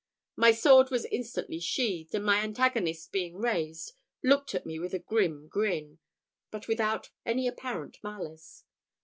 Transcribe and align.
My 0.35 0.49
sword 0.51 0.89
was 0.89 1.05
instantly 1.11 1.59
sheathed, 1.59 2.15
and 2.15 2.25
my 2.25 2.39
antagonist 2.39 3.11
being 3.11 3.37
raised, 3.37 3.93
looked 4.23 4.55
at 4.55 4.65
me 4.65 4.79
with 4.79 4.95
a 4.95 4.99
grim 5.05 5.47
grin, 5.47 5.99
but 6.49 6.67
without 6.67 7.11
any 7.23 7.47
apparent 7.47 7.99
malice. 8.03 8.63